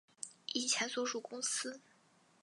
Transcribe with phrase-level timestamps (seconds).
[0.53, 1.79] 以前所属公司